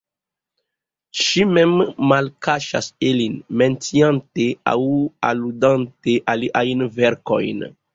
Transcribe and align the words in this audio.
Ŝi 1.23 1.45
mem 1.57 1.75
malkaŝas 2.13 2.89
ilin, 3.11 3.37
menciante 3.65 4.51
aŭ 4.75 4.77
aludante 5.33 6.21
iliajn 6.37 6.89
verkojn. 7.03 7.69